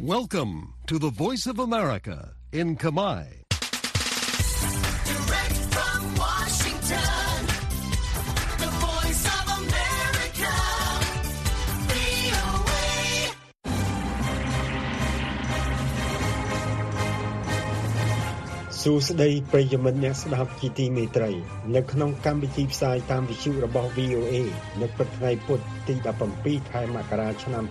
[0.00, 3.22] Welcome to the Voice of America in Kamai.
[5.10, 7.34] Direct from Washington,
[8.62, 10.54] the voice of America,
[11.90, 12.86] VOA.
[18.82, 21.30] សួស្តីប្រិយមិត្តអ្នកស្ដាប់ជាទីមេត្រី
[21.74, 24.34] នៅក្នុងកម្មវិធីផ្សាយតាមវិទ្យុរបស់ VOA
[24.80, 25.94] នៅព្រឹកថ្ងៃពុធទី
[26.34, 27.64] 17ខែមករាឆ្នាំ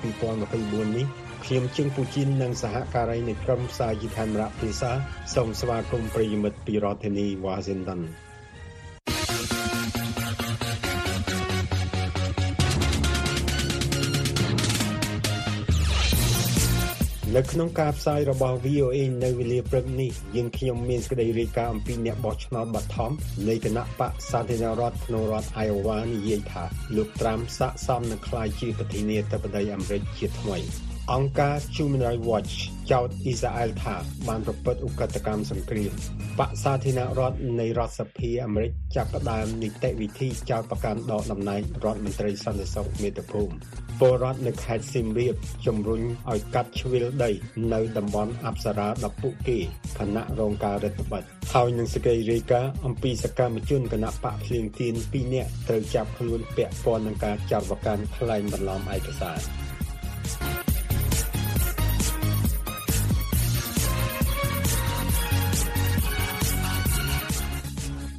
[0.43, 1.07] 2024នេះ
[1.44, 4.90] ខ្ញុំជឹងពូជីននិងសហការីនៃក្រុមផ្សាយខេមរៈភាសា
[5.34, 8.02] សូមស្វាគមន៍ប្រិយមិត្តពីរដ្ឋធានី Washington
[17.36, 23.12] នៅក្នុងការផ្សាយរបស់ VOA នៅវេលាព្រឹកនេះយើងខ្ញុំមានសេចក្តីរាយការណ៍អំពីអ្នកបោះឆ្នោតបឋម
[23.48, 26.64] នៃគណៈបកសាធារណរដ្ឋក្នុងរដ្ឋ Iowa និយាយថា
[26.96, 32.54] លោកត្រាំស័ក្តិសមនឹងក្លាយជាប្រធានាធិបតីអាមេរិកជាថ្មី អង្គការ Human Rights Watch
[32.90, 33.96] ចោទអ៊ីស្រាអែលថា
[34.28, 35.92] បានប្រព្រឹត្តឧក្រិដ្ឋកម្មសង្គ្រាម
[36.40, 43.54] បកសាធារណរដ្ឋនៃរដ្ឋសភាអាមេរិកចាប់ផ្ដើមនីតិវិធីចោទប្រកាន់ដកតំណែងរដ្ឋមន្ត្រីសន្តិសុខមាតុភូមិ
[44.00, 45.34] ពលរដ្ឋនៅខេត្តសៀមរាប
[45.66, 47.30] ជំរុញឲ្យកាត់ជ្រឿលដី
[47.72, 49.58] នៅតំបន់អប្សរាដល់ពួកគេ
[49.98, 59.40] គណៈរងការរដ្ឋបတ်ហើយនឹងសេចក្តីរាយការណ៍អំពីសកម្មជនគណៈបកភ្លៀងទៀន2នាក់ត្រូវចាប់ខ្លួនពាក់ព័ន្ធនឹងការចោទប្រកាន់ក្លែងបន្លំឯកសារ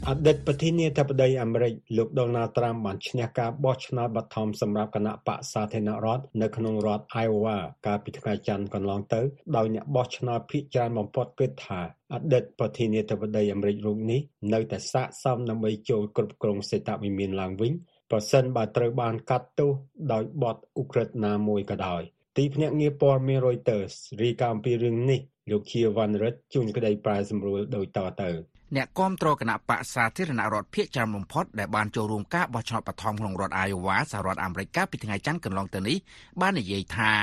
[0.09, 9.21] អតីតប្រធានាធិបតីអាមេរិកលោកដូណាល់ត្រាំបានឈ្នះការបោះឆ្នោតបឋមសម្រាប់គណៈបកសាធារណរដ្ឋនៅក្នុងរដ្ឋ Iowa កាលពីថ្ងៃច័ន្ទកន្លងទៅ
[9.55, 11.81] ដោយអ្នកបោះឆ្នោតភាគច្រើនបំផុតគិតថា
[12.13, 14.21] អតីតប្រធានាធិបតីអាមេរិករូបនេះ
[14.53, 17.73] នៅតែស័ក្តិសមដើម្បីចូលគ្រប់គ្រងសេដ្ឋវិមានឡើងវិញ
[18.11, 19.71] ប្រសិនបើត្រូវបានកាត់ទោស
[20.13, 22.01] ដោយបទឧក្រិដ្ឋណាមួយក៏ដោយ
[22.37, 28.31] ទីភ្នាក់ងារព័ត៌មាន Reuters រាយការណ៍អំពីរឿងនេះលោកជាវ៉ាន់រិតជួនក្តីប្រែសម្រួលដោយតទៅ
[28.75, 35.97] អ្នកគាំទ្រគណៈបកសាធារណរដ្ឋភៀកច្រើនបំផុតដែលបានចូលរួមការបោះឆ្នោតបឋមក្នុងរដ្ឋអាយ៉ូវ៉ាសហរដ្ឋអាមេរិកកាលពីថ្ងៃច័ន្ទកន្លងទៅនេះ
[36.41, 37.13] បាននិយាយថា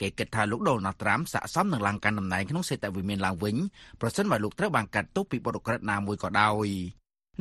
[0.00, 3.56] គេគិតថាលោកដូណាល់ត្រាំស័ក្តិសមនឹងឡើងកាន់តំណែងក្នុងសេដ្ឋវិមានឡើងវិញ
[4.00, 6.68] ប្រសិនបើលោកត្រូវបានកាត់ទោសពីបទឧក្រិដ្ឋណាមួយក៏ដោយ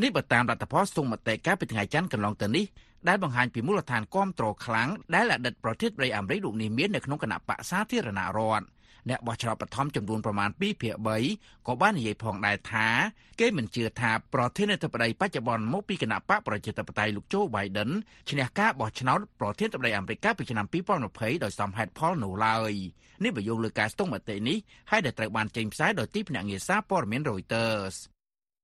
[0.01, 2.65] នេះបើតាមរដ្ឋផលស្ទង់មតិកាលពីថ្ងៃច័ន្ទកន្លងទៅនេះ
[3.07, 8.65] ដែលបង្ហាញពីមូលដ្ឋានគាំទ្រខ្លាំងដែលអតីតប្រធានាធិបតីអាមេរិកលោកនេះមាននៅក្នុងគណៈបកសាធារណរដ្ឋ
[9.09, 10.95] អ្នកបោះឆ្នោតបឋមចំនួនប្រមាណ2ភាគ
[11.29, 12.87] 3ក៏បាននិយាយផងដែរថា
[13.39, 17.91] គេមិនជឿថាប្រធានាធិបតីបច្ចុប្បន្នមកពីគណៈបកប្រជាធិបតេយ្យលោកโจ Biden
[18.29, 20.65] ឈ្នះការបោះឆ្នោតប្រធានាធិបតីអាមេរិកកាលពីឆ្នាំ
[21.05, 22.73] 2020ដោយសមហេតុផលនោះឡើយ
[23.23, 24.57] នេះបើយោងលើការស្ទង់មតិនេះ
[24.91, 27.95] ហើយដែលត្រូវបានចេញផ្សាយដោយទីភ្នាក់ងារសារព័ត៌មាន Reuters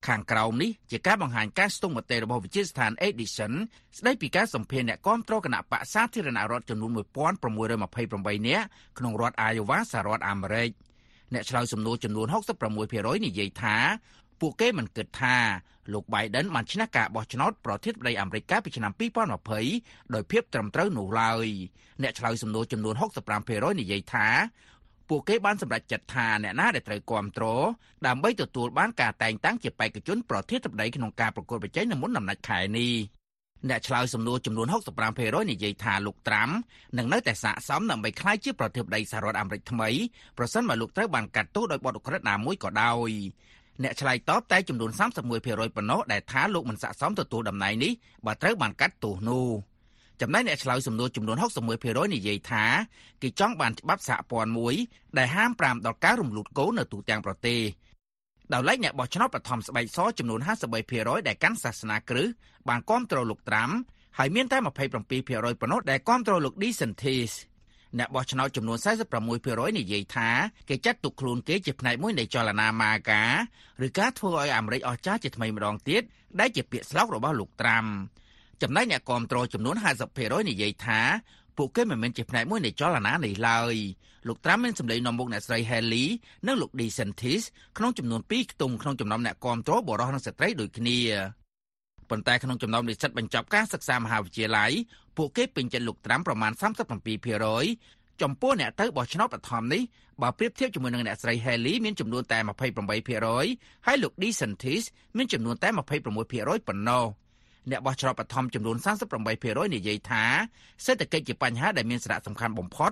[0.07, 3.53] ខាងក្រោមនេះជាការបង្ហាញការស្ទង់មតិរបស់វិទ្យាស្ថាន Edison
[3.97, 8.65] ស្ដីពីការសម្ភាសន៍អ្នកគាំទ្រគណៈបកសាធារណរដ្ឋចំនួន1628នាក់
[8.97, 10.69] ក្នុងរដ្ឋ Iowa សហរដ្ឋអាមេរិក
[11.33, 12.27] អ្នកឆ្លើយសំណួរចំនួន
[12.75, 13.77] 66%និយាយថា
[14.41, 15.37] ពួកគេមិនគិតថា
[15.93, 18.91] លោក Biden បានឈ្នះការបោះឆ្នោតប្រធានាធិបតីអាមេរិកកាលពីឆ្នាំ
[19.57, 21.47] 2020ដោយភាពត្រឹមត្រូវនោះឡើយ
[22.03, 22.95] អ្នកឆ្លើយសំណួរចំនួន
[23.37, 24.27] 65%និយាយថា
[25.09, 27.65] ពួកគេបានសម្រេចចិត្តថាអ្នកណាដែលត្រូវគ្រប់គ្រង
[28.07, 32.93] ដើម្បីទទួលបានការតែងតាំងជាបេក្ខជនប្រធានាធិបតីក្នុងការប្រកួតប្រជែងនៅមុនដំណាច់ខែនេះ
[33.69, 34.67] អ្នកឆ្លើយសំណួរចំនួន
[35.09, 36.49] 65%និយាយថាលោកត្រាំ
[36.97, 39.89] នឹងនៅតែស័ក្តិសមដើម្បីក្លាយជាប្រធានាធិបតីសហរដ្ឋអាមេរិកថ្មី
[40.37, 43.11] ប្រសិនបើលោកត្រូវបានកាត់ទោសដោយបទឧក្រិដ្ឋណាមួយក៏ដោយ
[43.83, 44.91] អ្នកឆ្លើយតបតែចំនួន
[45.37, 47.91] 31%ប៉ុណ្ណោះដែលថាលោកមិនស័ក្តិសមទទួលតំណែងនេះ
[48.25, 49.47] បើត្រូវបានកាត់ទោសនោះ
[50.21, 51.37] ចំណែកអ្នកឆ្លើយសំណួរចំនួន
[51.75, 52.65] 61%និយាយថា
[53.21, 54.75] គេចង់បានច្បាប់សហព័ន្ធមួយ
[55.17, 57.61] ដែលហាម5ដល់ការរំលូតកូននៅទូទាំងប្រទេស
[58.53, 60.39] ដោយឡែកអ្នកបោះឆ្នោតបឋមស្បែកសចំនួន
[60.83, 62.27] 53%ដែលកាន់សាសនាគ្រឹះ
[62.69, 63.69] បានគាំទ្រលោកត្រាំ
[64.17, 67.31] ហើយមានតែ27%ប៉ុណ្ណោះដែលគាំទ្រលោក DeSantis
[67.97, 68.77] អ្នកបោះឆ្នោតចំនួន
[69.27, 70.29] 46%និយាយថា
[70.69, 73.23] គេចាត់ទុកខ្លួនគេជាផ្នែកមួយនៃចលនាម៉ាកា
[73.85, 76.03] ឬការធ្វើឲ្យអាមេរិកអស់ចាស់ជាថ្មីម្ដងទៀត
[76.39, 77.85] ដែលជាពាក្យស្លោករបស់លោកត្រាំ
[78.61, 79.75] ចំណែកអ្នកគាំទ្រចំនួន
[80.11, 81.01] 50%និយាយថា
[81.57, 83.75] ពួកគេមិនមែនជាផ្នែកមួយនៃចលនានេះឡើយ
[84.27, 86.05] លោកត្រាំមានសម្លេងនាំមុខអ្នកស្រី Haley
[86.47, 87.43] និងលោក DeSantis
[87.77, 90.99] ក្នុងចំនួន2ខ្ទង់ក្នុងចំណោមអ្នកគាំទ្របរិសុទ្ធនិងស្ត្រីដូចគ្នា
[92.09, 94.71] ប៉ុន្តែក្នុងចំណោមនិស្សិតបញ្ចប់ការសិក្សាមហាវិទ្យាល័យ
[95.17, 96.51] ពួកគេពេញចិត្តលោកត្រាំប្រមាណ
[97.37, 99.81] 37%ចំពោះអ្នកទៅបោះឆ្នោតបឋមនេះ
[100.21, 102.37] បើប្រៀបធៀបជាមួយនឹងអ្នកស្រី Haley មានចំនួនតែ
[103.17, 104.83] 28%ហើយលោក DeSantis
[105.17, 107.05] មានចំនួនតែ26%ប៉ុណ្ណោះ
[107.71, 108.77] អ្នកបោះឆ្នោតបឋមចំនួន
[109.25, 110.23] 38%និយាយថា
[110.85, 112.91] សេដ្ឋកិច្ចជាបញ្ហាដែលមានសារៈសំខាន់បំផុត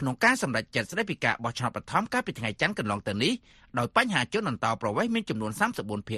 [0.00, 3.32] ក្នុងការសម្រេចចិត្តស្តីពីការបោះឆ្នោតបឋមកាលពីថ្ងៃច័ន្ទកន្លងទៅនេះ
[3.78, 5.52] ដោយបញ្ហាជនអន្តោប្រវេសន៍មានចំនួន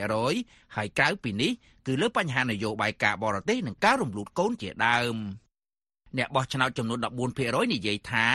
[0.04, 1.52] 34%ហើយក្រៅពីនេះ
[1.86, 5.16] គឺលើបញ្ហានយោបាយការបរទេសនិងការរំលូតកូនជាដើម
[6.18, 6.98] អ្នកបោះឆ្នោតចំនួន
[7.36, 8.26] 14%និយាយថា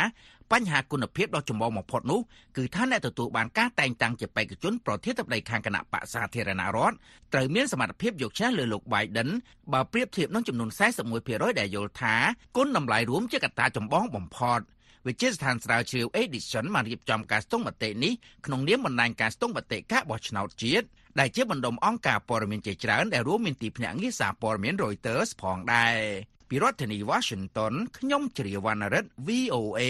[0.51, 2.19] បញ្ហាគុណភាពដ៏ចម្បងបំផុតនោះ
[2.57, 6.95] គឺថាអ្នកទទួលបានការតែងតាំងជាបេក្ខជនប្រធានាធិបតីខាងគណៈបកសាធារណរដ្ឋ
[7.33, 9.29] ត្រូវមានសមត្ថភាពយកឈ្នះលើលោក Biden
[9.73, 10.69] បើប្រៀបធៀបនឹងចំនួន
[11.15, 12.15] 41%ដែលយល់ថា
[12.57, 14.59] គុណតម្លៃរួមជាកត្តាចម្បងបំផុត
[15.07, 18.13] វិជាស្ថានស្រាវជ្រាវ Edison បានរៀបចំការស្ទង់មតិនេះ
[18.45, 20.85] ក្នុងនាមបណ្ដាញការស្ទង់មតិការបោះឆ្នោតជាតិ
[21.19, 25.97] ដែលជាបណ្ដុំអង្គការព័ត៌មានជាច្រើនដែលរួមមានទីភ្នាក់ងារសារព័ត៌មាន Reuters ផងដែរ
[26.49, 29.81] ពីរដ្ឋធានី Washington ខ្ញុំជ្រាវណ្ណរិទ្ធ VOA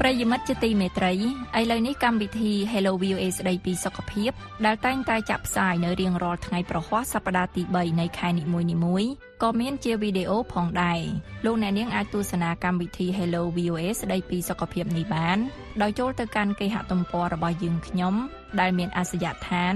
[0.00, 1.12] ប្រិយមិត្តជាទីមេត្រី
[1.58, 4.30] ឥឡូវនេះកម្មវិធី Hello VOA ស្ដីពីសុខភាព
[4.66, 8.44] ដែលតែងតែចាក់ផ្សាយនៅរៀងរាល់ថ្ងៃប្រហ័សសប្តាហ៍ទី3នៃខែនី
[8.84, 9.10] មួយៗ
[9.42, 11.00] ក៏មានជាវីដេអូផងដែរ
[11.44, 15.38] លោកអ្នកនាងអាចទស្សនាកម្មវិធី Hello VOA ស្ដីពីសុខភាពនេះបាន
[15.82, 18.14] ដោយចូលទៅកាន់គេហទំព័ររបស់យើងខ្ញុំ
[18.60, 19.74] ដែលមានអាសយដ្ឋាន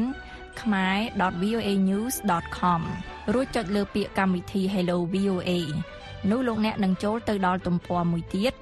[0.60, 2.82] khmer.voanews.com
[3.30, 5.50] រួចចុចលើពាក្យកម្មវិធី Hello VOA
[6.30, 8.52] នោះលោកអ្នកនឹងចូលទៅដល់ទំព័រមួយទៀត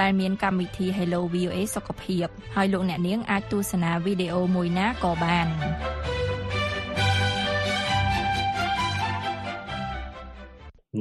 [0.00, 2.26] ដែលមានកម្មវិធី Hello VOA សុខភាព
[2.56, 5.46] ហើយលោកអ្នកនាងអាចទស្សនាវីដេអូមួយណាក៏បាន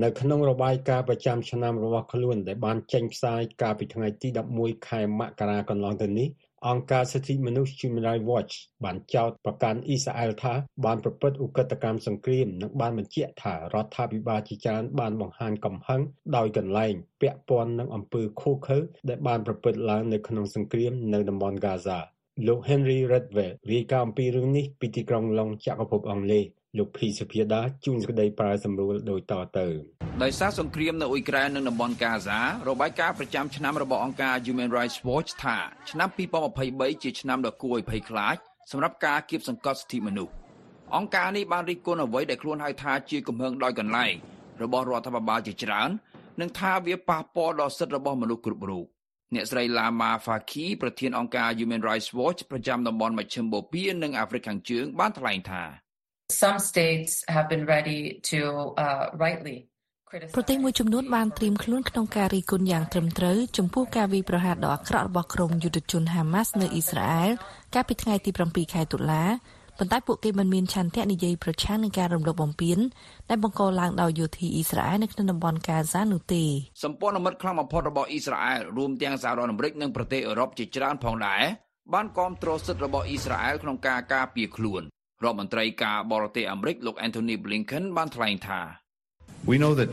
[0.03, 4.27] នៅក្នុងរបាយការណ៍ប្រចាំឆ្នាំរបស់ខ្លួនដែលបានចេញផ្សាយកាលពីថ្ងៃទី
[4.57, 6.27] 11ខែមករាកន្លងទៅនេះ
[6.67, 8.53] អង្គការសិទ្ធិមនុស្ស Human Rights Watch
[8.83, 10.53] បានចោទប្រកាន់អ៊ីស្រាអែលថា
[10.85, 16.01] បានប្រព្រឹត្តឧក្រិដ្ឋកម្មសង្គ្រាមនិងបានបញ្ជាក់ថារដ្ឋាភិបាលជាច្រើនបានបង្ហាញកំហឹង
[16.35, 18.77] ដោយកន្លែងពាក់ព័ន្ធនឹងអំពើឃោរឃៅ
[19.09, 21.99] ដែលបានប្រព្រឹត្តឡើងនៅក្នុងសង្គ្រាមនៅតំបន់ Gaza
[22.47, 26.45] លោក Henry Redwell រាយការណ៍អំពីរឿងនេះពីទីក្រុងឡុងចក្រភពអង់គ្លេស
[26.77, 29.67] លោកភីសុភាដាជួនសេចក្តីប្រាយសម្រួលដូចតទៅ
[30.23, 35.57] ដោយសារសង្គ្រាមនៅអ៊ុយក្រែននិងតំបន់កាហ្សារបាយការណ៍ប្រចាំឆ្នាំរបស់អង្គការ Human Rights Watch ថា
[35.91, 36.09] ឆ្នាំ
[36.55, 38.35] 2023ជាឆ្នាំដ៏គួរឲ្យភ័យខ្លាច
[38.71, 40.33] សម្រាប់ការគៀបសង្កត់សិទ្ធិមនុស្ស
[40.95, 44.13] អង្គការនេះបានរិះគន់អ្វីដែលខ្លួនហៅថាជាកំហឹងដោយកន្លែង
[44.61, 45.89] របស់រដ្ឋាភិបាលជាច្រើន
[46.41, 48.85] និងថាវាប៉ះពាល់ដល់សិទ្ធិរបស់មនុស្សគ្រប់រូប
[49.33, 55.63] អ្នកស្រី Lama Faki ប្រធានអង្គការ Human Rights Watch ប្រចាំតំបន់មជ្ឈិមបូព៌ានិងអាហ្វ្រិកខាងជើងបានថ្លែងថា
[56.31, 58.39] Some states have been ready to
[58.77, 59.57] uh, rightly
[60.35, 67.31] ប្រទេសមួយចំនួនបានត្រៀមខ្លួនក្នុងការរីគុណយ៉ាងត្រឹមត្រូវចំពោះការវាយប្រហារដ៏អាក្រក់របស់ក្រុមយុទ្ធជនហាម៉ាស់នៅអ៊ីស្រាអែល
[67.73, 69.23] កាលពីថ្ងៃទី7ខែតុលា
[69.77, 72.79] ប៉ុន្តែពួកគេមិនមានឆន្ទៈនិយាយប្រឆាំងនឹងការរំលោភបំពាន
[73.29, 76.43] ដែលបង្កឡើងដោយយោធាអ៊ីស្រាអែលនៅក្នុងតំបន់កាហ្សានោះទេ
[76.83, 81.43] សម្ព័ន្ធមិត្តខ្លាំងបំផុតរបស់អ៊ីស្រាអែលរួមទាំងសហរដ្ឋអាមេរិកនិងប្រទេសអឺរ៉ុបជាច្រើនផងដែរ
[81.93, 84.83] បានគាំទ្រសិទ្ធិរបស់អ៊ីស្រាអែលក្នុងការការពារខ្លួន
[85.23, 88.61] រដ្ឋមន្ត្រីការបរទេសអាមេរិកលោក Anthony Blinken បានថ្លែងថា
[89.49, 89.89] We know that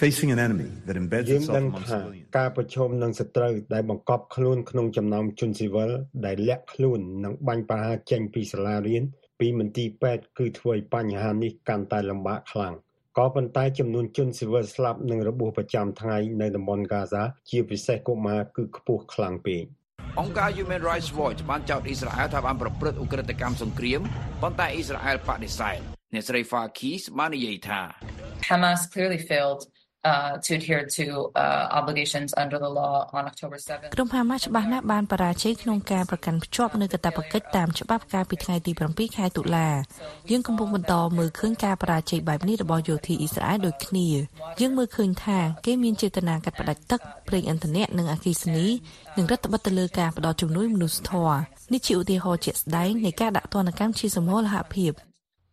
[0.00, 5.90] facing an enemy that embeds យើង itself ដឹង among ថា civilians ការប្រឈមនឹងសត្រូវដែលបង្កប់ខ្លួនក្នុងចំណោមជនស៊ីវិល
[6.26, 9.02] ដែលលាក់ខ្លួននិងបាញ់ប្រហារចេញពីសាលារៀន
[9.40, 12.74] ពីមន្ទីរពេទ្យគឺធ្វើឲ្យបញ្ហានេះកាន់តែលំបាកខ្លាំង
[13.18, 19.64] ក៏ប៉ុន្តែចំនួនជនស៊ីវិលស្លាប់និងរបួសប្រចាំថ្ងៃនៅតំបន់កាហ្សាជាពិសេសកុមារគឺខ្ពស់ខ្លាំងពេក
[20.20, 24.00] អង្គការ Human Rights Watch បានចោទអ៊ីស្រាអែលថាបានប្រព្រឹត្តឧក្រិដ្ឋកម្មសង្គ្រាម
[24.42, 25.78] ប៉ុន្តែអ៊ីស្រាអែលបដិសេធ
[26.14, 27.80] អ្នកស្រី Fakis បាននិយាយថា
[28.48, 29.83] Hamas clearly failed uh,
[30.44, 31.04] to adhere to
[31.34, 33.90] uh, obligations under the law on October 7th.
[33.94, 39.68] ក្រុមហាម៉ាស់ច្បាស់ណាស់បានបរាជ័យក្នុងការប្រកាន់ភ្ជាប់នូវកាតព្វកិច្ចតាមច្បាប់កាលពីថ្ងៃទី7ខែតុលា
[40.30, 44.08] យើងកំពុងបន្តមើលឃើញការបរាជ័យបែបនេះរបស់យោធាអ៊ីស្រាអែលដូចគ្នា
[44.60, 48.66] យើងមើលឃើញថាគេមានចេតនាកាត់ផ្តាច់ទឹកប្រេងឥន្ធនៈនិងអគ្គិសនី
[49.16, 51.38] និងរដ្ឋបិទទៅលើការផ្ដល់ជំនួយមនុស្សធម៌
[51.72, 54.92] នេះជាឧទាហរណ៍ជាក់ស្ដែងនៃការដាក់ទណ្ឌកម្មជាសមូលហភាព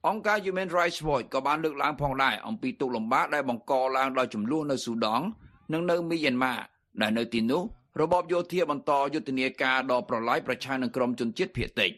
[0.09, 5.25] អង្គការ Human Rights Watch ក៏បានលើកឡើងផងដែរអំពីទុកលំបាកដែលបង្កឡើងដោយចំនួននៅស៊ូដង់
[5.73, 6.55] និងនៅមីយ៉ាន់ម៉ា
[7.01, 7.63] ដែលនៅទីនោះ
[8.01, 11.91] របបយោធាបន្តយុទ្ធនាការដ៏ប្រឡាយប្រឆាំងនឹងក្រុមជនជាតិភាគតិច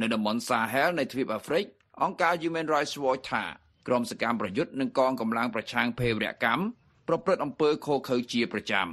[0.00, 1.64] នៅតំបន់សាហែលនៃទ្វីបអាហ្វ្រិក
[2.02, 3.44] អង្គការ Human Rights Watch ថា
[3.86, 6.62] ក្រុមសកម្មប្រយុទ្ធនិងកងកម្លាំងប្រឆាំងភេរវកម្ម
[7.08, 8.88] ប្រព្រឹត្តអំពើឃោរឃៅជាប្រចាំ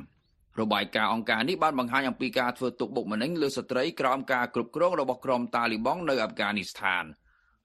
[0.59, 7.05] របាយការណ៍អង្គការនេះបានបង្ហាញអំពីការធ្វើទុកបុកម្នេញលើស្ត្រីក្រោមការគ្រប់គ្រងរបស់ក្រុមតាលីបង់នៅអាហ្វហ្គានីស្ថាន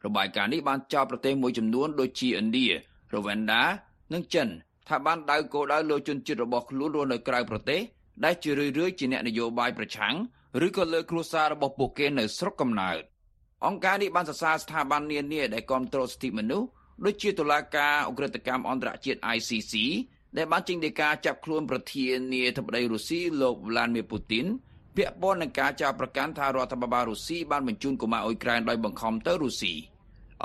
[0.06, 2.66] របាយការណ៍នេះបានចោទប្រទេសមួយចំនួនដូចជាឥណ្ឌា
[3.14, 3.62] រវ៉ាន់ដា
[4.12, 4.48] និងចិន
[4.88, 7.80] ថាបានដៅគោលដៅលើជនជាតិរបស់ខ្លួនរស់នៅក្រៅប្រទេស
[8.24, 10.14] ដែលជារឿយៗជាអ្នកនយោបាយប្រឆាំង
[10.66, 13.02] ឬក៏លើគ្រួសាររបស់ពួកគេនៅស្រុកកំណើត
[13.66, 16.68] អង្គការនេះបានសរសើរស្ថាប័ននានាដែលគ្រប់គ្រងសិទ្ធិមនុស្ស
[17.04, 19.74] ដូចជាតុលាការអ ுக ្រិតកម្មអន្តរជាតិ ICC
[20.36, 24.46] ដែលបានចេញដីកាចាប់ខ្លួនប្រធានាធិបតីរុស្ស៊ីលោក Vladimir Putin
[24.96, 29.74] ពាក់ព័ន្ធនឹងការចោទប្រកាន់ថារដ្ឋាភិបាលរុស្ស៊ីបានបញ្ជូនកុមារអ៊ុយក្រែនដោយបង្ខំទៅរុស្ស៊ី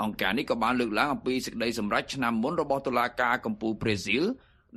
[0.02, 4.24] អង្គការនេះក៏បានលើកឡើងអំពីសេចក្តីសម្រេចឆ្នាំមុនរបស់តុលាការកំពូលប្រេស៊ីល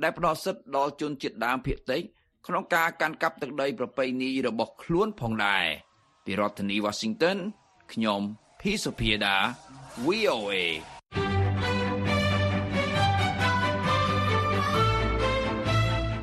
[0.02, 2.02] ដែលផ្ដល់សិទ្ធិដល់ជនជាតិដើមភាគតិច
[2.46, 5.66] ក្នុងការកាន់កាប់ទឹកដីប្រពៃណីរបស់ខ្លួនផងដែរ
[6.24, 7.38] ពីរដ្ឋធានី Washington
[7.92, 8.20] ខ្ញុំ
[8.60, 9.36] ភីសុភាដា
[10.04, 10.54] VOA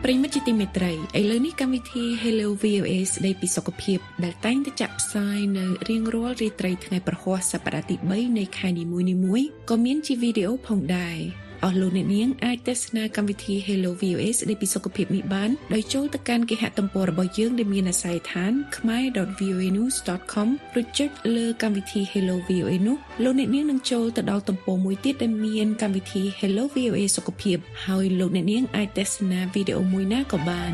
[0.09, 20.47] ប្រិយមិត្តជាទីមេត្រីឥឡូវនេះកម្មវិធី Hello VOA ស្ដីពីសុខភាពដែលតែងតែចាក់ផ្សាយនៅរៀងរាល់រាត្រីថ្ងៃប្រហ័សសប្តាហ៍ទី3នៃខែនីមួយៗក៏មានជាវីដេអូផងដែរ អស់លោកអ្នកនាងអាចទស្សនាកម្មវិធី Hello VOA ស្ដីពីសុខភាពនេះបានដោយចូលទៅកាន់គេហទំព័ររបស់យើងដែលមានអាស័យដ្ឋាន khmer.voanews.com
[20.79, 30.73] ឬចុចលើកម្មវិធី Hello VOA នោះលោកអ្នកនាងនឹងចូលទៅដល់ទំព័រមួយទៀតដែលមានកម្មវិធី Hello VOA សុខភាពហើយលោកអ្នកនាងអាចទស្សនាវីដេអូមួយណាក៏បាន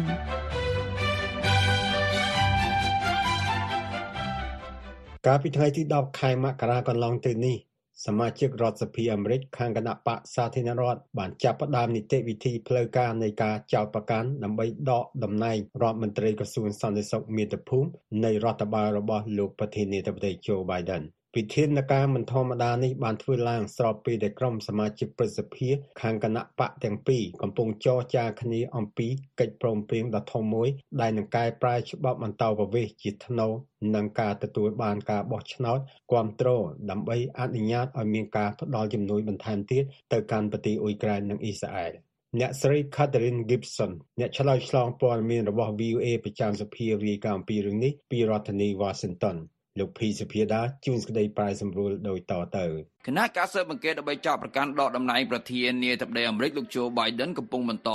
[5.28, 7.58] កាលពីថ្ងៃទី10ខែមករាកន្លងទៅនេះ
[8.06, 17.90] សមាជិករដ្ឋសភាអាមេរិកខាងគណៈបកសាធារណរដ្ឋបានចាប់ផ្ដើមនីតិវិធីផ្លូវការនៃការចោទប្រកាន់ដើម្បីដកតំណែងរដ្ឋមន្ត្រីក្រសួងសន្តិសុខមាតុភូមិ
[18.26, 21.04] នៃរដ្ឋបាលរបស់លោកប្រធានាធិបតី Joe Biden
[21.38, 25.70] វិធានការមិនធម្មតានេះបានធ្វើឡើងស្របពេលដែលក្រុមសមាជិកព្រឹទ្ធសភា
[26.02, 29.08] ខាងគណៈបកទាំងពីរកំពុងចរចាគ្នាអំពី
[29.40, 30.70] កិច្ចព្រមព្រៀងដ៏ធំមួយ
[31.02, 33.52] ដែលនឹងកែប្រែច្បាប់បន្តប្រវេសន៍ជាថ្នូរ
[33.96, 35.80] នឹងការទទួលបានការបោះឆ្នោត
[36.12, 41.94] គ្រប់គ្រងដើម្បីអនុញ្ញាតឲ្យមានការផ្ដល់ជំនួយបន្ថែមទៀតទៅកាន់ប្រទេសអ៊ុយក្រែននិងអ៊ីស្រាអែល
[42.40, 49.38] អ្នកស្រី Catherine Gibson អ្នកឆ្លើយឆ្លងព័ត៌មានរបស់ VOA ប្រចាំសភារាយការណ៍អំពីរឿងនេះពីរដ្ឋធានី Washington
[49.80, 52.66] លោកភីសុភាដាជួនក្តីប្រាយសម្រួលដោយតទៅ
[53.08, 57.92] គណៈការស៊ើបអង្កេតដើម្បីចាប់ប្រកាន់ដកតំណែងប្រធានាធិបតីអាមេរិកលោកโจ Biden កំពុងបន្ត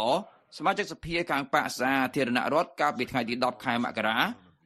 [0.56, 4.18] សមាជិកសភាខាងបកសាធារណរដ្ឋកាលពីថ្ងៃទី10ខែមករា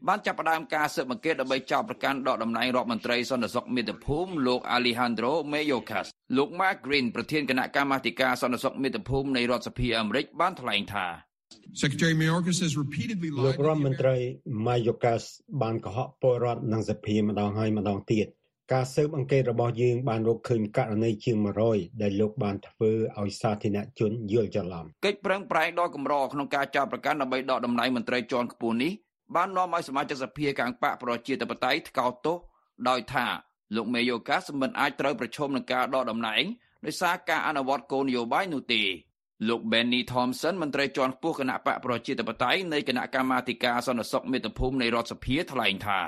[0.08, 11.06] បានចាប់ផ្ដើមការស៊ើបអង្កេតដើម្បីចាប់ប្រកាន់ដកតំណែងរដ្ឋមន្ត្រីសន្តិសុខមាតុភូមិលោក Alejandro Mayorkas លោក Mark Green ប្រធានគណៈកម្មាធិការសន្តិសុខមាតុភូមិនៃរដ្ឋសភាអាមេរិកបានថ្លែងថា
[11.82, 14.16] Secretary Mayorkas has repeatedly លោក lied to រដ្ឋម the ន្ត្រី
[14.66, 15.24] Mayorkas
[15.62, 18.26] បានកុហកពលរដ្ឋនិងសភាម្ដងហើយម្ដងទៀត
[18.72, 21.36] ការស៊ើបអង្កេតរបស់យើងបានរកឃើញករណីជាង
[21.68, 22.90] 100ដែលលោកបានធ្វើ
[23.20, 28.92] ឲ្យសាធារណជនយល់ច្រឡំកិច្ចប្រឹងប្រែងដ៏កម្រក្នុងការចាប់ប្រកាន់ដើម្បីដកតំណែងមន្ត្រីជាន់ខ្ពស់នេះ
[29.36, 32.36] បាននាំឲ្យសមាជិកសភាខាងបកប្រជាធិបតេយ្យថ្កោលទោស
[32.88, 33.26] ដោយថា
[33.76, 36.42] លោកមេយូកាសមិនអាចត្រូវប្រឈមនឹងការដកតំណែង
[36.86, 38.82] ដោយសារការអនុវត្តគោលនយោបាយនោះទេ
[39.48, 46.00] លោក Benny Thompson មន្ត្រីជាន់ខ្ពស់គណៈបកប្រជាធិបតេយ្យនៃគណៈកម្មាធិការសន្តិសុខមាតុភូមិនៃរដ្ឋសភាថ្លែងថា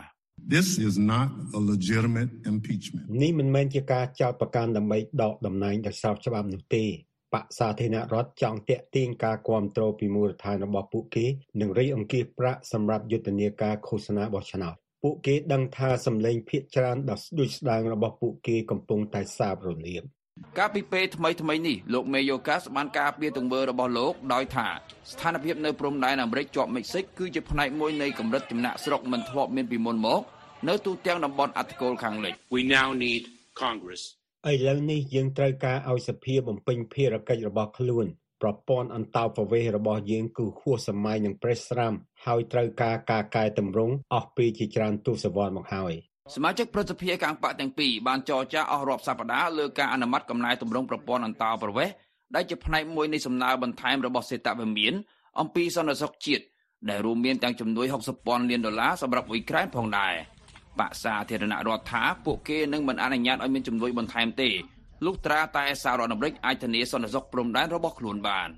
[0.55, 1.29] This is not
[1.59, 3.07] a legitimate impeachment.
[3.23, 6.85] នេះមិនមែនជាការចោទប្រកាន់ដើម្បីដកតំណែងដោយស្របច្បាប់នោះទេ
[7.35, 11.27] បកសាធារណរដ្ឋចង់តាក់ទាញការគ្រប់គ្រងពីមូលដ្ឋានរបស់ពួកគេ
[11.61, 20.03] និងរៃអង្គាសប្រាក់សម្រាប់យុទ្ធនាការឃោសនាបោះឆ្នោតពួកគេដឹងថាសម្លេងភាកច្រើនដ៏ស្ដួចស្ដាងរបស់ពួកគេកំពុងតែសាបរលាប
[20.59, 24.69] កាលពីពេលថ្មីថ្មីនេះលោកមេយូកាសបានការពារទង្វើរបស់លោកដោយថា
[25.11, 30.21] ស្ថានភាពនៅព្រំដែនអាមេរិកជាប់មិចស៊ិកគឺជាផ្នែកមួយនៃកម្រិតចំណាក់ស្រុកមិនធ្លាប់មានពីមុនមក
[30.69, 33.23] នៅទូទាំងតំបន់អធិកូលខាងលិច We now need
[33.63, 34.03] Congress
[34.51, 38.07] ឥឡូវនេះយើងត្រូវការឲ្យសភាបំពេញភារកិច្ចរបស់ខ្លួន
[38.43, 41.93] ប្រព័ន្ធអន្តោប្រវេសន៍របស់យើងគឺហួសសម័យនឹងប្រេះស្រាំ
[42.27, 45.95] ហើយត្រូវការការកែតម្រង់អស់ពីជាច្រើនទសវត្សរ៍មកហើយ
[46.33, 51.95] សមាជិកព្រឹទ្ធសភាខាងបកទាំងពីរបានចរចាអស់រាប់សប្តាហ៍លើការអនុម័តកំណែទម្រង់ប្រព័ន្ធអន្តោប្រវេសន៍
[52.35, 54.93] ដែលជាផ្នែកមួយនៃសំណើបន្ថែមរបស់សេតវិមាន
[55.41, 56.45] អំពីសន្តិសុខជាតិ
[56.89, 60.15] ដែលរួមមានទាំងជំនួយ60ពាន់លានដុល្លារសម្រាប់អ៊ុយក្រែនផងដែរ
[60.81, 64.49] បកសាធារណរដ្ឋថាពួកគេនឹងមិនអនុញ្ញាតឲ្យមានជំនួយបន្ថែមទេ
[65.05, 68.49] លុះត្រាតែសហរដ្ឋអាមេរិកអាចធានាសន្តិសុខព្រំដែនរបស់ខ្លួនបាន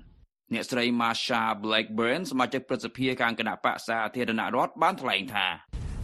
[0.53, 5.47] អ្នកស្រី Marsha Blackburn សមាជិកព្រឹទ្ធសភាខាងគណៈបកសាធារណរដ្ឋបានថ្លែងថា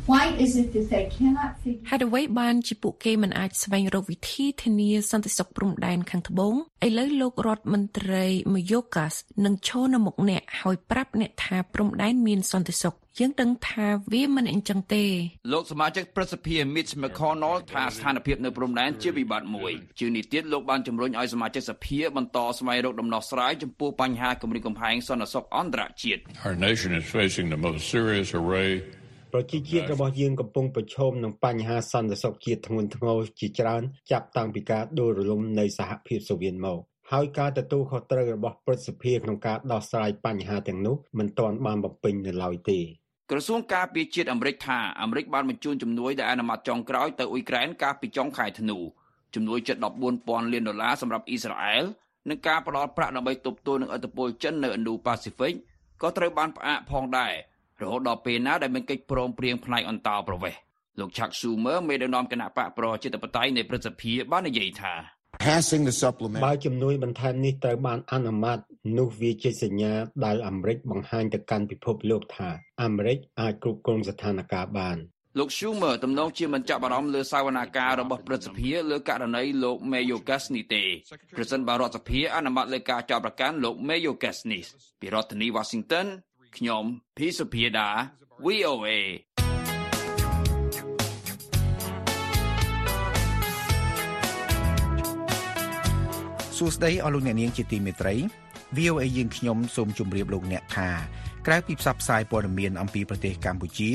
[0.05, 6.55] Why is it that they cannot figure ហេតុអ្វីបានជាពួកគេមិនអាចស្វែងរកវិធីធានាសន្តិសុខព្រំដែនខាងត្បូង
[6.87, 9.13] ឥឡូវលោករដ្ឋមន្ត្រីមយោកាស
[9.45, 15.05] នឹងឈរនៅមុខអ្នកហើយប្រាប់អ្នកថាព្រំដែនមានសន្តិសុខយើងដឹងថាវាមិនអញ្ចឹងទេ
[15.53, 28.71] លោកសមាជិកព្រឹទ្ធសភា Mitch McConnell ថាស្ថានភាពនៅព្រំដែនជាវិបត្តិមួយជាងនេះទៀតលោកបានជំរុញឲ្យសមាជិកសភាបន្តស្វែងរកដំណោះស្រាយចំពោះបញ្ហាគម្រិតកំហែងសន្តិសុខអន្តរជាតិ Our nation is facing the most serious array
[29.35, 36.79] ប្រជាជាតិរបស់យើងកំពុងប្រឈមនឹងបញ្ហាសន្តិសុខជាតិធ្ងន់ធ្ងរជាច្រើនចាប់តាំងពីការដួលរលំនៃសហភាពសូវៀតមក
[37.11, 42.79] ហើយការទទួលខុសត្រូវរបស់ព្រឹទ្ធសភាក្នុងការដោះស្រាយបញ្ហាទាំងនោះមិនទាន់បានបំពេញនៅឡើយទេ
[43.31, 48.77] ក្រសួងការពារជាតិអាមេរិកថាអាមេរិកបានបញ្ជូនជំនួយដែលអនុម័តចុងក្រោយទៅអ៊ុយក្រែនកាលពីចុងខែធ្នូ
[49.35, 49.77] ជំនួយជិត
[50.15, 51.83] 14,000លានដុល្លារសម្រាប់អ៊ីស្រាអែល
[52.29, 55.53] និងការផ្តល់ប្រាក់ដើម្បីទប់ទល់នឹងឥទ្ធិពលចិននៅឥណ្ឌូប៉ាស៊ីហ្វិក
[56.01, 57.33] ក៏ត្រូវបានផ្អាកផងដែរ
[57.83, 60.59] រហូតដល់ពេលណាដែលមានកិច្ចព្រមព្រៀងផ្នែកអន្តោប្រវេសន៍
[60.99, 64.93] លោក Chuck Schumer មេដឹកនាំគណៈបកប្រជាធិបតេយ្យនៃព្រឹទ្ធសភាបាននិយាយថា
[65.47, 68.59] Passing the supplement បើជំនួយបន្ថែមនេះត្រូវបានអនុម័ត
[68.97, 69.93] នោះវាជាសញ្ញា
[70.25, 72.49] ដែលអាមេរិកបង្ហាញទៅកាន់ពិភពលោកថា
[72.83, 74.97] អាមេរិកអាចគ្រប់គ្រងស្ថានភាពបាន
[75.39, 80.83] លោក Schumer ទំនងជាមិនចាប់អារម្មណ៍លើសវនាការរបស់ព្រឹទ្ធសភាលើករណីលោក Mayorkas នេះទេ
[81.37, 84.63] ប្រសិនបើរដ្ឋសភាអនុម័តលើការចោទប្រកាន់លោក Mayorkas នេះ
[85.01, 86.07] ពីរដ្ឋធានី Washington
[86.57, 86.83] ខ្ញុំ
[87.17, 87.89] ភីសុភាដា
[88.45, 88.89] VOA
[96.57, 98.15] សួស្តីអស់លោកអ្នកនាងជាទីមេត្រី
[98.77, 100.89] VOA យើងខ្ញុំសូមជម្រាបលោកអ្នកថា
[101.47, 103.91] ក្រៅពីផ្សព្វផ្សាយព័ត៌មានអំពីប្រទេសកម្ពុជា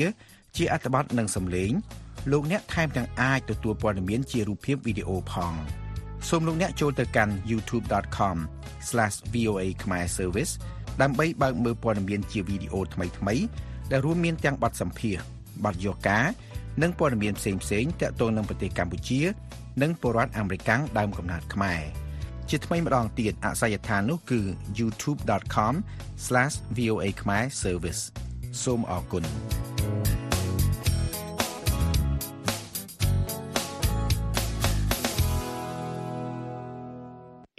[0.57, 1.71] ជាអត្ថបទនិងសំឡេង
[2.31, 5.53] លោកអ្នកថែមទាំងអាចទទួលព័ត៌មានជារូបភាពវីដេអូផង
[6.29, 10.53] សូមលោកអ្នកចូលទៅកាន់ youtube.com/voa khmer service
[11.01, 13.43] ដើម្បីបើកមើលព័ត៌មានជាវីដេអូថ្មីៗ
[13.91, 15.23] ដែលរួមមានទាំងបទសម្ភាសន៍
[15.65, 16.25] បទយកការ
[16.81, 19.21] និងព័ត៌មានផ្សេងៗទាក់ទងនឹងប្រទេសកម្ពុជា
[19.81, 21.81] និងពលរដ្ឋអាមេរិកដើមកំណើតខ្មែរ
[22.49, 24.39] ជាថ្មីម្ដងទៀតអាស័យដ្ឋាននោះគឺ
[24.79, 28.01] youtube.com/voa khmer service
[28.63, 29.23] សូមអរគុណ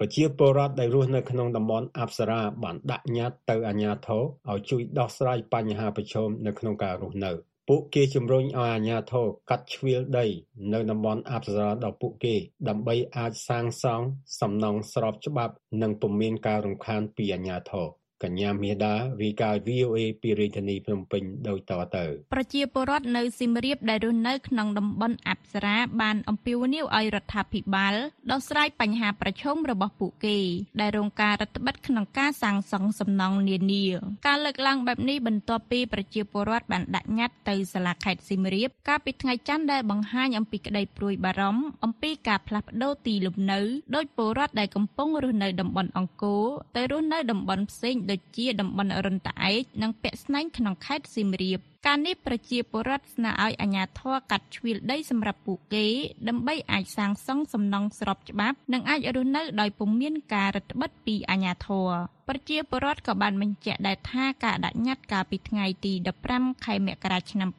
[0.02, 7.32] ប្រជាពលរដ្ឋដែលរស់នៅក្នុងតំបន់អប្សរាបានដាក់ញត្តិទៅអាជ្ញាធរឲ្យជួយដោះស្រាយបញ្ហាប្រឈមនៅក្នុងការរស់នៅ
[7.68, 10.26] ពួកគេជំរុញឲ្យអាជ្ញាធរកាត់ជ្រៀលដី
[10.72, 12.34] នៅតំបន់អប្សរាដល់ពួកគេ
[12.68, 14.06] ដើម្បីអាចសាងសង់
[14.40, 27.94] សំណង់ស្របច្បាប់ និងពុំមានការរំខានពីអាជ្ញាធរ កញ្ញាមេដារីកាយ VOA ពីរាជធានីភ្នំពេញដូចតទៅប្រជាពលរដ្ឋនៅសៀមរាបដែលរស់នៅក្នុងតំបន់អប្សរាបានអំពាវនាវឲ្យរដ្ឋាភិបាល
[28.30, 30.38] ដោះស្រាយបញ្ហាប្រឈមរបស់ពួកគេ
[30.80, 33.86] ដែលរងការរឹតបន្តឹងក្នុងការសាងសង់សំណង់នានា
[34.26, 43.60] ការលើកឡើងបែបនេះបន្ទាប់ពីប្រជាពលរដ្ឋបានដាក់ញត្តិទៅសាលាខេត្តសៀមរាបកាលពីថ្ងៃច័ន្ទដែលបង្ហាញអំពីក្តីព្រួយបារម្ភអំពីការផ្លាស់ប្តូរទីលំនៅ
[43.94, 46.44] ដោយពលរដ្ឋដែលកំពុងរស់នៅតំបន់អង្គរ
[46.76, 55.86] ទៅរស់នៅតំបន់ផ្សេងដូចជាតំបន់រិនតាឯកនិងពាក់ស្នែងក្នុងខេត្តសៀមរាបការនេះប្រជាពលរដ្ឋស្នើឲ្យអាជ្ញាធរកាត់ជ្រៀលដីសម្រាប់ពួកគេ
[56.28, 61.90] ដើម្បីអាចសាងសង់សំណង់ស្របច្បាប់ និងអាចរស់នៅដោយពុំមានការរឹតបន្តឹងពីអាជ្ញាធរ
[62.28, 65.92] ប្រជាពលរដ្ឋក៏បានបញ្ជាក់ដែរថាការដាក់ញត្តិកាលពីថ្ងៃទី
[66.28, 67.50] 15ខែមករាឆ្នាំ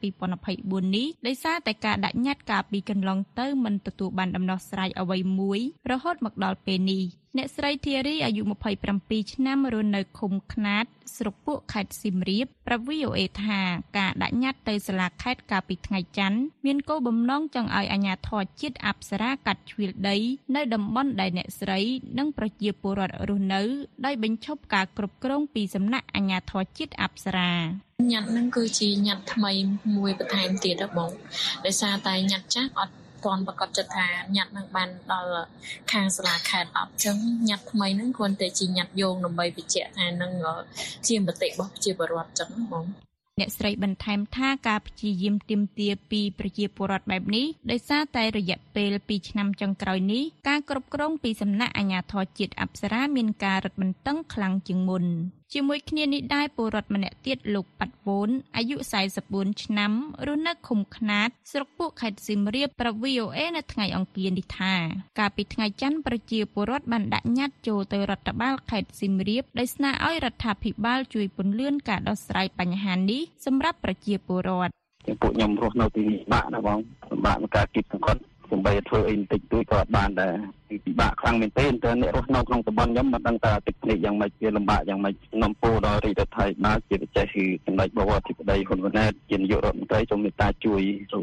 [0.42, 7.04] 2024នេះដោយសារតែការដាក់ញត្តិកាលពីកន្លងទៅមិនទទួលបានដំណោះស្រាយអ្វីមួយរហូតមកដល់ពេលនេះ
[7.38, 8.42] អ្នកស្រី ធារី អាយុ
[8.88, 10.84] 27ឆ្នាំរស់នៅឃុំខ្នាត
[11.16, 13.60] ស្រុកពួកខេត្តសៀមរាបប្រាប់ VOA ថា
[13.98, 20.16] ការដាក់ញត្តិទៅសាលាខេត្តកាលពីថ្ងៃច័ន្ទមានគោលបំណងចង់ឲ្យអាជ្ញាធរជាតិអប្សរាកាត់ជ្រៀលដី
[20.54, 21.80] នៅតំបន់ដែលអ្នកស្រី
[22.18, 23.62] និងប្រជាពលរដ្ឋរស់នៅ
[24.04, 27.52] ដោយបញ្ឈប់ការគ្រប់គ្រងពីសំណាក់អាជ្ញាធរជាតិអប្សរា
[28.10, 29.52] ញ៉ាត់នឹងគឺជាញ៉ាត់ថ្មី
[29.96, 31.10] មួយបន្ថែមទៀតហ៎បង
[31.64, 34.06] ដោយសារតែញ៉ាត់ចាស់អត់ ទាន់ប្រកាសចិត្តថា
[34.36, 35.44] ញ៉ាត់នឹងបានដល់
[35.92, 37.16] ខាងសាលាខេត្តអត់ចឹង
[37.48, 40.32] ញ៉ាត់ថ្មីនឹងគ្រាន់តែជាញ៉ាត់យោងដើម្បីបញ្ជាក់ថានឹង
[41.08, 42.86] ជាមតិរបស់ប្រជាពលរដ្ឋចឹងបង
[43.40, 55.04] អ្នកស្រីបន្ថែមថាការព្យាយាមទាមទារពីប្រជាពលរដ្ឋបែបនេះដោយសារតែរយៈពេល2ឆ្នាំចុងក្រោយនេះការគ្រប់គ្រងពីសំណាក់អាជ្ញាធរជាតិអប្សរាមានការរឹតបន្តឹងខ្លាំងជាងមុន
[55.52, 58.76] ជាមួយគ្នានេះដែរពលរដ្ឋម្នាក់ទៀតលោកប៉ាត់វូនអាយុ
[59.18, 59.92] 44ឆ្នាំ
[60.26, 64.74] រស់នៅឃុំខ្នាតស្រុកពួកខេត្តសៀមរាបប្រាប់ VOA នៅថ្ងៃអង្គារនេះថា
[65.18, 74.72] កាលពីថ្ងៃច័ន្ទប្រជាពលរដ្ឋបានដាក់ញត្តិចូលទៅរដ្ឋបាលខេត្តសៀមរាបដោយស្នើឲ្យរដ្ឋាភិបាលជួយពន្យាការដោះស្រាយបញ្ហានេះសម្រាប់ប្រជាពលរដ្ឋ
[75.06, 76.78] ពួកខ្ញុំរស់នៅទីនេះបាក់ណាបង
[77.10, 78.20] សម្បាក់ក្នុងការគិតសង្កត់
[78.52, 80.34] ដើម្បីធ្វើអីបន្តិចតួចក៏អត់បានដែរ
[80.86, 90.80] ពិបាកខ្លាំងមែនទែនតើអ្នករស់នៅក្នុងតំបន់ខ្ញុំមិនដឹងថាទឹកភ្នែកយ៉ាងម៉េចវាលំបាកយ៉ាងម៉េចនាំពោដល់រាជរដ្ឋាភិបាលជាពិសេសគឺសម្ដេចបវរអធិបតីហ៊ុនម៉ាណែតជានាយករដ្ឋមន្ត្រីសូមមេត្តាជួយ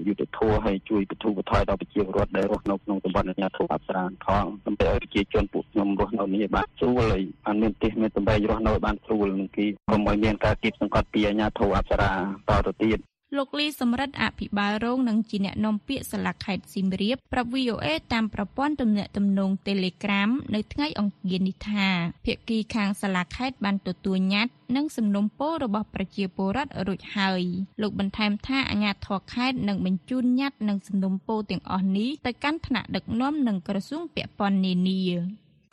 [0.07, 12.99] យុទ្ធធម៌ហើយជួយបទូបថយដល់ប្រជាពលរដ្ឋដែលរស់នៅក្នុងតំបន់អាជ្ញាធរអប្សរាផងដើម្បីឲ្យប្រជាជនពួកខ្ញុំរស់នៅនេះបានស្រួលហើយបានមានទិសមានតំបន់រស់នៅបានស្រួលនឹងគីកុំឲ្យមានការគៀបសង្កត់ពីអាជ្ញាធរអប្សរាតទៅទៀត
[13.37, 21.87] លោកលីសំរិទ្ធអភិបាលរងនិងជាអ្នកនាំពាក្យសាលាខេត្តសៀមរាបប្រាប់ VOA តាមប្រព័ន្ធទំនាក់ទំនង Telegram នៅថ្ងៃអង្គារនេះថា
[22.25, 27.43] ភាគីខាងសាលាខេត្តបានទទួលញត្តិនិងសំណុំពររបស់ប្រជាពលរដ្ឋរួចហើយ
[27.81, 35.01] លោកបន្ថែមថាអាជ្ញាធរខេត្តនឹងបញ្ជូនញត្តិនិងសំណុំពរទាំងអស់នេះទៅកាន់ថ្នាក់ដឹកនាំនិងក្រសួងពាក់ព័ន្ធនានា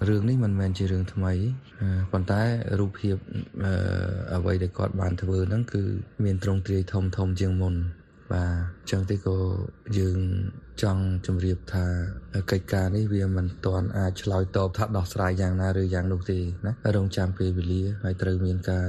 [0.09, 1.33] រឿងនេះមិនមែនជារឿងថ្មី
[2.13, 2.43] ប៉ុន្តែ
[2.79, 3.17] រូបភាព
[4.35, 5.83] អ្វីដែលគាត់បានធ្វើហ្នឹងគឺ
[6.25, 7.75] មានទ្រង់ទ្រាយធំធំជាងមុន
[8.33, 9.39] បាទអញ្ចឹងទេក៏
[9.99, 10.19] យើង
[10.83, 11.87] ចង់ជម្រាបថា
[12.51, 18.89] កិច្ចការនេះវាមិនទាន់អាចឆ្លើយតបថាដោះស្រាយយ៉ាងណាឬយ៉ាងនោះទេណារងចាំពេលវេលាហើយត្រូវមានការ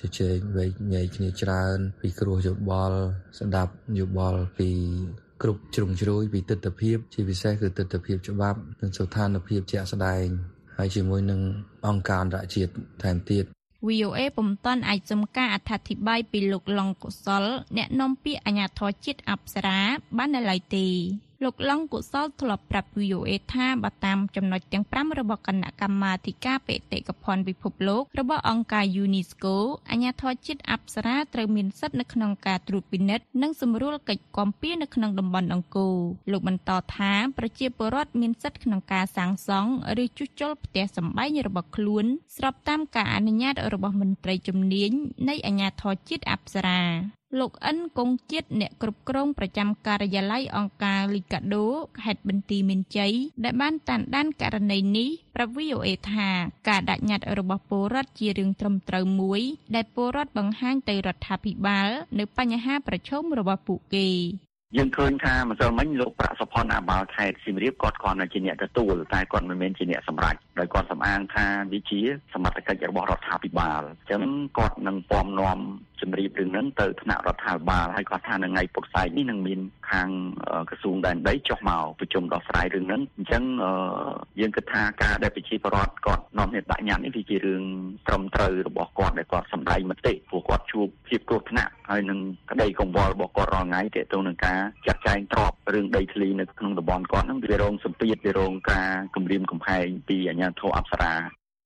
[0.00, 2.98] ជជែកវែកញែកគ្នាច្រើន ពីគ្រោះយោបល់
[3.38, 4.70] ស្ដាប់យោបល់ពី
[5.42, 10.26] គ្រប់ជ្រុងជ្រោយពីទស្សនវិជ្ជាជាពិសេសគឺទស្សនវិជ្ជាច្បាប់និងស្ថានភាពជាក់ស្ដែង
[10.76, 11.40] ហើយជាមួយនឹង
[11.86, 12.72] អង្គការអន្តរជាតិ
[13.02, 13.44] ថែមទៀត
[13.88, 17.44] VOA ពុំទាន់អាចសុំការអត្ថាធិប្បាយពីលោកឡុងកុសល
[17.76, 19.80] អ្នកនាំពាក្យអាជ្ញាធរជាតិអប្សរា
[20.16, 20.86] បាននៅឡើយទេ
[21.42, 29.54] លោកឡុងកុសលធ្លាប់ប្រាប់ VOA ថាបើតាមចំណុចទាំង5របស់គណៈកម្មាធិការបេតិកភណ្ឌពិភពលោករបស់អង្គការ UNESCO
[29.90, 35.96] អាជ្ញាធរជាតិអប្សរាត្រូវមានសិទ្ធិនៅក្នុងការត្រួតពិនិត្យនិងសម្រួលកិច្ចគាំពៀនៅក្នុងតំបន់អង្គរ
[36.32, 39.70] លោកបន្តថាប្រជាពលរដ្ឋមានសិទ្ធិក្នុងការសាងសង់
[40.02, 42.04] ឬជួសជុលផ្ទះសម្បែងរបស់ខ្លួន
[42.36, 44.90] ស្របតាមការអនុញ្ញាតរបស់មន្ត្រីជំនាញ
[45.28, 46.80] នៃអាជ្ញាធរជាតិអប្សរា
[47.40, 51.66] លោកអិនគង់ជាតិអ្នកគ្រប់គ្រងប្រចាំការិយាល័យអង្គការលីកាដូ
[52.02, 53.12] ខេត្តបន្ទាយមានជ័យ
[53.44, 56.28] ដែលបានតាមដានករណីនេះប្រាប់ VOA ថា
[56.68, 59.40] ការដាក់ញត្តិរបស់ពលរដ្ឋជារឿងត្រឹមត្រូវមួយ
[59.74, 64.08] ដែលពលរដ្ឋបង្ហាញទៅរដ្ឋាភិបាល នៅបញ្ហាប្រឈមរបស់ពួកគេ
[64.76, 72.00] យើងឃើញថាម្សិលមិញលោកប្រាក់សុផុនអាបាលខេត្តសៀមរាបគាត់គាត់នៅជាអ្នកទទួលតែគាត់មិនមែនជាអ្នកសម្រេច ដោយគាត់សម្អាងថាវាជា
[72.34, 74.22] សមត្ថកិច្ចរបស់រដ្ឋាភិបាលអញ្ចឹង
[74.58, 75.58] គាត់នឹងពំនាំ
[76.00, 80.08] ជំរាបរឿងហ្នឹងទៅថ្នាក់រដ្ឋាភិបាលហើយគាត់ថានៅថ្ងៃពុធស្អែកនេះនឹងមានខាង
[80.70, 83.42] ក្រសួងដែនដីចុះមកប្រជុំដោះស្រាយរឿងហ្នឹងអញ្ចឹង
[84.40, 87.62] យើងគិតថាការដែលប្រជាពលរដ្ឋគាត់នាំគ្នាដាក់ញត្តិនេះវាជារឿង
[88.06, 92.18] ត្រឹមត្រូវរបស់គាត់ដែលគាត់សម្ដែងមតិព្រោះគាត់ជួបភាពគ្រោះថ្នាក់ហើយនឹង
[92.50, 101.14] ក្តីកង្វល់របស់គាត់រាល់ថ្ងៃទាក់ទងនឹងការចាត់ចែងទ្រព្យរឿងដីធ្លីនៅក្នុងតំបន់គាត់ហ្នឹងវារងសម្ពាធវារងការគំរាមកំហែងពីអាជ្ញាធរអប្សរា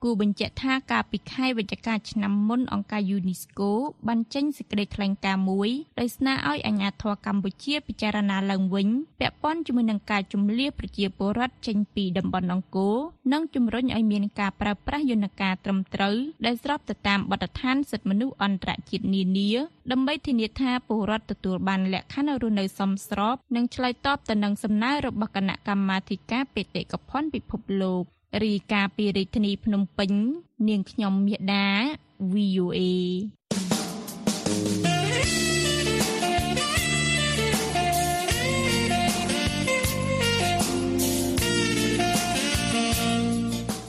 [0.04, 3.70] គូបញ្ជាក់ថាកាលពីខែវិច្ឆិកាឆ្នាំមុនអង្គការ UNESCO
[4.08, 8.88] បានចេញសេចក្តីថ្លែងការណ៍មួយដោយស្នើឲ្យអាជ្ញាធរកម្ពុជាពិចារណាឡើងវិញ
[9.20, 12.96] ពាក់ព័ន្ធជាមួយនឹងការជំលៀសប្រជាពលរដ្ឋចេញពីតំបន់អង្គរ
[13.32, 16.16] និងជំរុញឲ្យមានការប្រើប្រាស់យន្តការត្រឹមត្រូវ
[16.46, 19.50] ដែលស្របទៅតាមបទដ្ឋានសិទ្ធិមនុស្សអន្តរជាតិនានា
[19.92, 28.04] ដើម្បីធានាថាពលរដ្ឋទទួលបានលក្ខខណ្ឌរស់នៅសមស្រប និងឆ្លើយតបទៅនឹងសំណើរបស់គណៈកម្មាធិការបេតិកភណ្ឌពិភពលោក
[28.42, 30.10] រីកាពីរាជធានីភ្នំពេញ
[30.68, 31.68] នាងខ្ញុំមេដា
[32.32, 32.80] VOA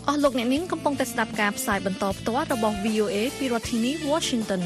[0.07, 4.61] អស់លោកអ្នកនាងកំពុងតែស្ដាប់ការផ្សាយបន្តផ្ទាល់របស់ VOA ពីរដ្ឋធានី Washington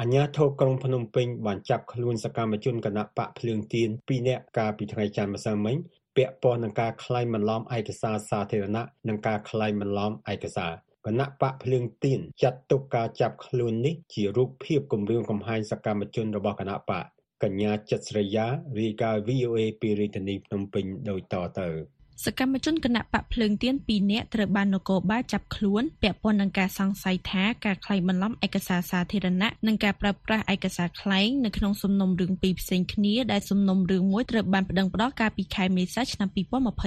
[0.00, 5.76] អាញាធរក្រុងភ្នំពេញបានចាប់ខ្លួនសកម្មជនគណៈបកភ្លើងទៀន2នាក់កាលពីថ្ងៃច័ន្ទម្សិលមិញ
[6.16, 10.72] ពាក់ព័ន្ធនឹងការក្លែងបន្លំឯកសារសាធារណៈនិងការក្លែងបន្លំឯកសារ
[11.06, 17.04] គណៈបកភ្លើងទៀនចាត់ទុកការចាប់ខ្លួននេះជារូបភាពគម្រាមកំហែងសកម្មជនរបស់គណៈបក
[17.42, 18.46] កញ្ញាចិត្តស្រីយ៉ា
[18.80, 36.28] រាយការណ៍ VOA ពីរាជធានីភ្នំពេញដូចតទៅ សកម្មជនគណៈបកភ្លើងទៀន2នាក់ត្រូវបាននគរបាលចាប់ខ្លួនពាក់ព័ន្ធនឹងការសង្ស័យថាការក្លែងបន្លំឯកសារសាធារណៈនិងការប្រើប្រាស់ឯកសារក្លែងនៅក្នុងសំណុំរឿងពីរផ្សេងគ្នាដែលសំណុំរឿងមួយត្រូវបានប្តឹងផ្តល់កាលពីខែមេសាឆ្នាំ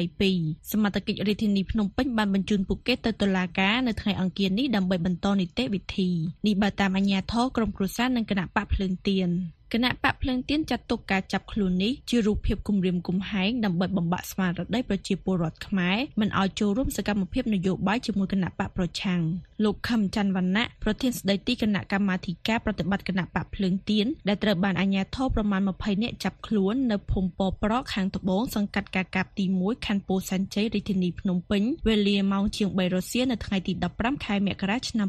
[0.08, 6.10] 2022សមត្ថកិច្ចរាជធានីភ្នំពេញបានបញ្ជូនពួកគេទៅតុលាការនៅថ្ងៃអង្គារនេះដើម្បីបន្តនីតិវិធី
[6.48, 9.32] នេះបើតាមអាជ្ញាធរក្រមគ្រួសារនិងគណៈបកភ្លើងទៀន
[9.74, 19.22] គណៈបកភ្លឹងទៀនចាត់ទុកការចាប់ខ្លួននេះជារូបភាពគំរាមកំហែងដើម្បីបំបាក់ស្មារតីប្រជាពលរដ្ឋខ្មែរមិនឲ្យចូលរួមសកម្មភាពនយោបាយជាមួយគណៈបកប្រឆាំង
[19.64, 35.08] លោកខឹមច័ន្ទវណ្ណៈប្រធានស្ដីទីគណៈកម្មាធិការប្រតិបត្តិគណៈបកភ្លើងទៀនដែលត្រូវបានអាជ្ញាធរប្រមាណ20នាក់ចាប់ខ្លួននៅភូមិពប្រកខាងត្បូងសង្កាត់កាកាបទី1ខណ្ឌពោធិ៍សែនជ័យរាជធានីភ្នំពេញវេលាម៉ោងជាង3រសៀលនៅថ្ងៃទី15ខែមករាឆ្នាំ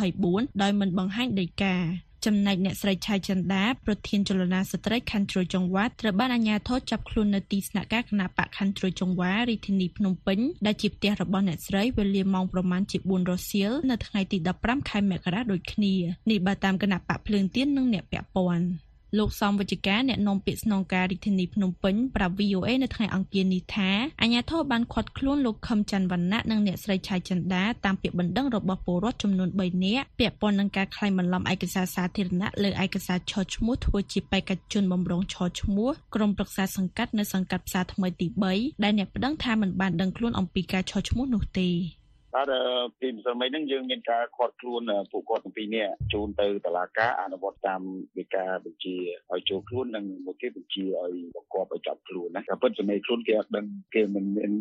[0.00, 1.76] 2024ដោយមិនបង្ហាញដីកា
[2.26, 15.94] ចំណែកអ្នកស្រីឆៃចិន្តាប្រធានចលនាស្ត្រីខណ្ឌជ្រោយចង្វាត្រូវបានអាជ្ញាធរចាប់ខ្លួននៅទីស្នាក់ការគណៈបកខណ្ឌជ្រោយចង្វារាជធានីភ្នំពេញដែលជាផ្ទះរបស់អ្នកស្រីវេលាម៉ោងប្រមាណជា4រសៀលនៅថ្ងៃទី15ខែមករាដូចគ្នា
[16.30, 18.66] នេះបើតាមគណៈបកភ្លើងទៀននិងអ្នកពាក់ព័ន្ធ
[19.18, 23.90] លោកសំវិជ្ជការអ្នកនាំពាក្យស្នងការរាជធានីភ្នំពេញប្រាប់ VOA នៅថ្ងៃអង្គារនេះថា
[24.22, 41.70] អាជ្ញាធរបានឃាត់ខ្លួនលោកខឹមច័ន្ទវណ្ណៈនិងអ្នកស្រីឆៃចិន្តាតាមពាក្យបណ្ដឹងរបស់ពលរដ្ឋចំនួន3នាក់ពាក់ព័ន្ធនឹងការក្លែងបន្លំឯកសារសាធារណៈលើឯកសារឆឈ្មោះធ្វើជាបេក្ខជនបំរុងឆឈ្មោះក្រុមប្រឹក្សាសង្កាត់នៅសង្កាត់ផ្សារថ្មីទី3ដែលអ្នកប្តឹងថាមិនបានដឹងខ្លួនអំពីការឆឈ្មោះនោះទេ
[42.34, 42.52] បាទ
[43.00, 47.82] ពីម្សិលមិញហ្នឹងយើងមានការខាត់ខ្លួនពួកគាត់ទាំងពីរនាក់ជូនទៅតុលាការអនុវត្តតាម
[48.18, 48.96] វិការបញ្ជា
[49.32, 54.52] ឲ្យចូលខ្លួននិងមកគេបញ្ជាឲ្យបង្គាប់ឲ្យចាប់ខ្លួនណាតែពិតចំណេះខ្លួនគេអត់ដឹងគេមិនមាន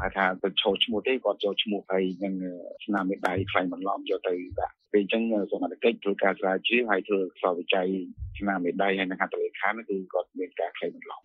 [0.00, 2.34] ហៅថាទៅឈោឈ្មោះទេគាត់ចូលឈ្មោះហើយនឹង
[2.84, 7.88] ស្នាមមេដៃខ្លាញ់បន្លំយកទៅដាក់ពេលអញ្ចឹងសមត្ថកិច្ចធ្វើការស្រាវជ្រាវហើយធ្វើខ្សោយវិច័យ
[8.38, 11.20] ស្នាមមេដៃហើយនឹងហត្ថលេខាគឺគាត់មានការខ្លាញ់បន្លំ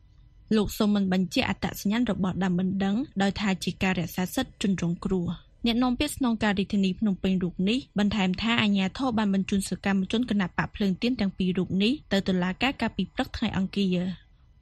[0.56, 5.28] លោកសូមមិនបញ្ជាក់អត្តសញ្ញាណរបស់ដើមបណ្ដឹងដោយថាជាការរក្សាសិទ្ធិជនរងគ្រោះ
[5.67, 13.97] អ្នកនាំពាក្យស្នងការរាជធានីភ្នំពេញរូបនេះបន្ថែមថាអាជ្ញាធរបានបញ្ជូនសកម្មជនគណបកភ្លើងទៀនទាំងពីររូបនេះទៅតុលាការកាលពីព្រឹកថ្ងៃអង្គារ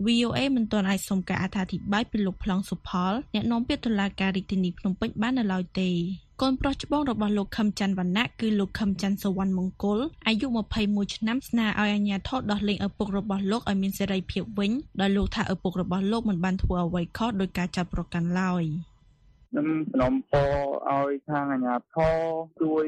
[0.05, 5.89] VOA មិនទាន់អាចសុំការអត្ថាធិប្បាយពីលោកប្លង់សុផលអ្នកនាំពាក្យតុលាការរាជធានីភ្នំពេញបាននៅឡើយទេ
[6.41, 10.47] កូនប្រុសច្បងរបស់លោកខឹមច័ន្ទវណ្ណៈគឺលោកខឹមច័ន្ទសវណ្ណមង្គលអាយុ
[10.81, 18.65] 21ឆ្នាំស្នើឲ្យអាជ្ញាធរដោះលែងឪពុករបស់លោកឲ្យមានសេរីភាពវិញដោយលោកថាឪពុករបស់លោកមិនបានធ្វើអ្វីខុសដោយការចាប់ប្រកាន់ឡើយ
[19.53, 20.51] ខ្ញុំសំណូមពរ
[20.89, 22.17] ឲ្យខាងអាជ្ញាធរ
[22.61, 22.85] ជួយ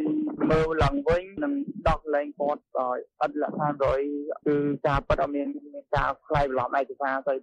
[0.50, 1.54] មើលឡើងវិញនិង
[1.88, 4.02] ដោះលែងគាត់ឲ្យអត់លក្ខខណ្ឌរយ
[4.46, 4.56] គឺ
[4.88, 7.36] ការប៉ັດអត់មានមានការខ្លាយបន្លំឯកសារទៅ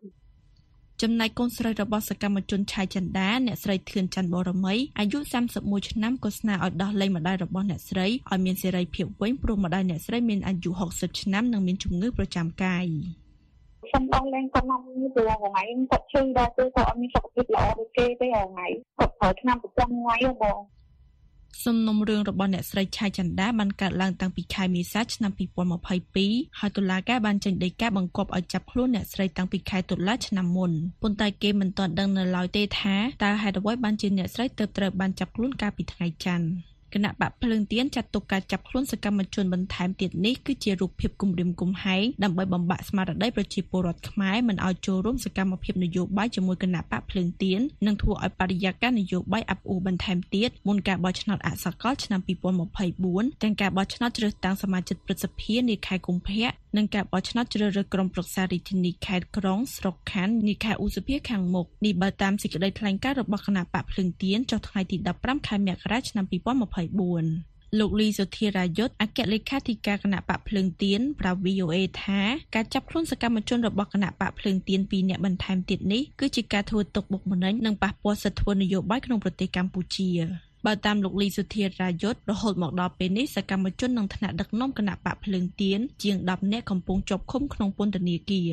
[1.02, 5.18] ចំណែកកូនស្រីរបស់សកម្មជនឆៃចន្ទាអ្នកស្រីធឿនច័ន្ទបរមីអាយុ
[5.58, 12.86] 31ឆ្នាំក៏ស្នើឲ្យដោះលែងម្ដាយរបស់អ្នកស្រីឲ្យមានសេរីភាពវិញព្រោះម្ដាយអ្នកស្រីមានអាយុ60ឆ្នាំនិងមានជំងឺប្រចាំកាយ
[13.92, 14.80] ខ្ញុំដោះលែងគាត់មក
[15.14, 18.66] ព្រោះថ្ងៃគាត់ឈឺដល់គឺគាត់អត់មានសុខភាពល្អដូចគេទេថ្ងៃ
[18.98, 20.58] គាត់ប្រើឆ្នាំប្រចាំថ្ងៃហ៎បង
[21.64, 25.32] សំណុំរឿងរបស់អ្នកស្រីឆៃចន្ទាបានកើតឡើងតាំងពីខែមេសាឆ្នាំ
[25.96, 52.20] 2022ហើយតុលាការបានចេញដីកាបង្គាប់ឲ្យចាប់ខ្លួនអ្នកស្រីតាំងពីខែតុលាឆ្នាំមុនប៉ុន្តែគេមិនទាន់ដឹងនៅឡើយទេថាតើហេតុអ្វីបានជាអ្នកស្រីទើបត្រូវបានចាប់ខ្លួនកាលពីថ្ងៃច័ន្ទ គណៈបកភ្លើងទៀនចាត់ទុកការចាប់ខ្លួនសកម្មជនបន្ថែមទៀតនេះគឺជារូបភាពគំរាមកំហែងដើម្បីបំបាក់ស្មារតីប្រជាពលរដ្ឋខ្មែរមិនឲ្យចូលរួមសកម្មភាពនយោបាយជាមួយគណៈបកភ្លើងទៀននិងធ្វើឲ្យបរិយាកាសនយោបាយអាប់អួរបន្ថែមទៀតមុនការបោះឆ្នោតអសកលឆ្នាំ
[52.82, 66.24] 2024ទាំងការបោះឆ្នោតជ្រើសតាំងសមាជិកព្រឹទ្ធសភានាខែកុម្ភៈនិងការបោះឆ្នោតជ្រើសរើសក្រុមប្រឹក្សារាជធានីខេត្តក្រុងស្រុកខណ្ឌនាខែឧសភាខាងមុខនេះបើតាមសេចក្តីថ្លែងការណ៍របស់គណៈបកភ្លឹងទៀនចុះថ្ងៃទី15ខែមករាឆ្នាំ
[66.88, 72.20] 2024លោកលីសុធារាយុទ្ធអគ្គលេខាធិការគណៈបកភ្លើងទៀនប្រាប់ VOA ថា
[72.54, 80.10] ការចាប់ខ្លួនសកម្មជនរបស់គណៈបកភ្លើងទៀនពីរនាក់បន្ថែមទៀតនេះគឺជាការធ្វើទុកបុកម្នេញនិងប៉ះពាល់សិទ្ធិធ្វើនយោបាយក្នុងប្រទេសកម្ពុជា
[80.66, 88.52] បើតាមលោកលីសុធារាយុទ្ធរហូតមកដល់ពេលនេះសកម្មជននិងថ្នាក់ដឹកនាំគណៈបកភ្លើងទៀនជាង10នាក់កំពុងជាប់ឃុំក្នុងពន្ធនាគារ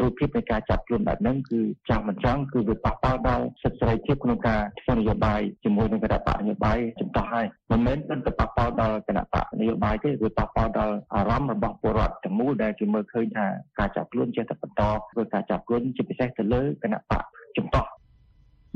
[0.00, 13.46] រូបភាពនៃការចាប់ខ្លួនបែបហ្នឹងគឺចង់មិនចង់គឺវាប៉ះពាល់ដល់សិទ្ធិសេរីភាពក្នុងការធ្វើនយោបាយជាមួយនឹងគណៈបកនយោបាយចំតោះហើយមិនមែនតែប៉ះពាល់ដល់គណៈបកនយោបាយទេវាប៉ះពាល់ដល់អារម្មណ៍របស់ពលរដ្ឋទាំងមូលដែលគេមើលឃើញថា
[13.78, 17.22] ការចាប់ខ្លួនចេះតែបន្តធ្វើការចាប់ខ្លួនជាពិសេសទៅលើគណៈបក
[17.56, 17.86] ចំតោះ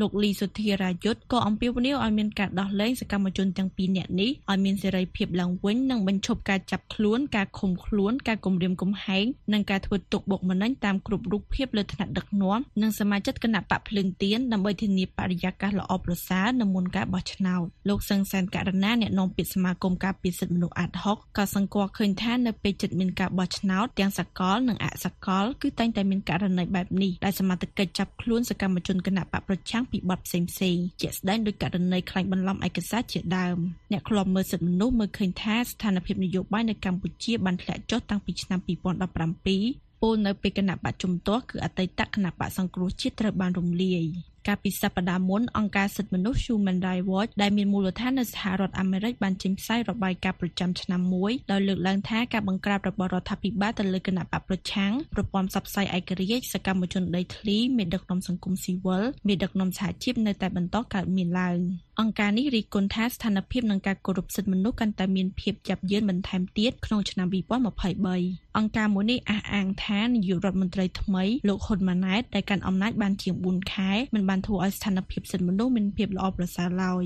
[0.01, 33.59] លោកលីសុធារាយុទ្ធក៏អំពាវនាវឲ្យមានការដោះលែងសកម្មជនទាំងពីរនាក់នេះឲ្យមានសេរីភាពឡើងវិញនិងបញ្ឈប់ការចាប់ខ្លួនការឃុំខ្លួនការគំរាមកំហែងនិងការធ្វើទុកបុកម្នេញតាមគ្រប់រូបភាពលើថ្នាក់ដឹកនាំនិងសមាជិកគណៈបកភ្លើងទៀនដើម្បីធានាបរិយាកាសល្អប្រសើរនៅមុនការបោះឆ្នោតលោកសឹងសានករណាអ្នកនាំពាក្យសមាគមការពារសិទ្ធិមនុស្សអាត់ហុកក៏សង្កត់ឃើញថានៅពេលជិតមានការបោះឆ្នោតទាំងសកលនិងអសកលគឺតែងតែមានករណីបែបនេះដែលសមាជិកចាប់ខ្លួនសកម្មជនគណៈបកប្រឆាំងពីបទផ្សេងផ្សេងជាក់ស្ដែងដោយករណីខ្លាញ់បន្លំឯកសារជាដើម
[33.93, 44.05] អ្នកខ្លំមើលសិទ្ធិមនុស្សមើលឃើញថាស្ថានភាពនយោបាយនៅកម្ពុជាបានធ្លាក់ចុះតាំងពីឆ្នាំ2017ពលនៅពេលគណៈបកជំទាស់គឺអតីតគណៈបកសង្គ្រោះជាតិត្រូវបានរំលាយ
[44.49, 61.59] កាលពីសប្តាហ៍មុនអង្គការសិទ្ធិមនុស្ស Human Rights Watch ដែលមានមូលដ្ឋាននៅសហរដ្ឋអាមេរិកបានចេញផ្សាយរបាយការណ៍ប្រចាំឆ្នាំមួយដោយលើកឡើងថាការបង្ក្រាបរបស់រដ្ឋាភិបាលទៅលើគណៈបកប្រឆាំងប្រព័ន្ធផ្សព្វផ្សាយឯករាជ្យសកម្មជនដីធ្លីមេដឹកនាំសង្គមស៊ីវិលមេដឹកនាំសហជីពនៅតែបន្តកើតមានឡើង
[62.01, 77.05] អង្គការនេះរីកគុណថាស្ថានភាពនឹងការគោរពសិទ្ធិមនុស្សកាន់តែមានភាពយ៉ាប់យ៉ឺនបន្ថែមទៀតក្នុងឆ្នាំ2023អង្គការមួយនេះអះអាងថានាយករដ្ឋមន្ត្រីថ្មីលោកហ៊ុនម៉ាណែតដែលកាន់អំណាចបានជាង4ខែមិនបានធ្វើឲ្យស្ថានភាពសិទ្ធិមនុស្សមានភាពល្អប្រសើរឡើយ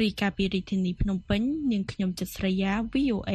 [0.00, 3.32] រីកាពីរាជធានីភ្នំពេញ នាងខ្ញុំចិត្តស្រីយ៉ា VOA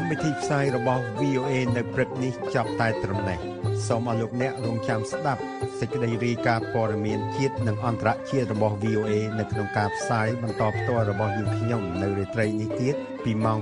[0.00, 3.38] កម្មវិធីផ្សាយរបស់ VOA នៅព្រឹកនេះចប់តែត្រឹមនេះ
[3.86, 5.42] សូមអរលោកអ្នករងចាំស្ដាប់
[5.78, 13.58] សេចក្តីរាយការណ៍ព័ត៌មានជាតិនិងអន្តរជាតិរបស់ VOA នៅក្នុងការផ្សាយបន្តផ្ទាល់របស់យើងខ្ញុំនៅរាត្រីនេះទៀតពីម៉ោង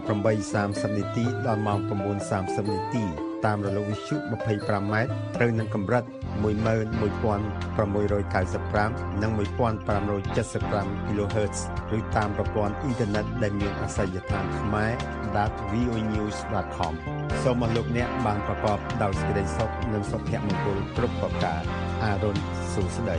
[0.46, 1.78] 8:30នាទីដល់ម៉ោង
[2.26, 4.94] 9:30នាទី តាមរលកវិទ្យុ 25m
[5.36, 6.04] ត្រូវនឹងកម្រិត
[6.42, 11.58] 11695និង1575 kHz
[11.96, 14.92] ឬតាមប្រព័ន្ធអ៊ីនធឺណិតដែលមានអាសយដ្ឋានខ្មែរ
[15.72, 16.92] .voenews.com
[17.42, 21.62] សូមអរលោកអ្នកបានប្រកបដោយសេចក្តីសុខនិងសុភមង្គលគ្រប់ប្រការ
[22.04, 22.36] អារុន
[22.72, 23.18] សួស្តី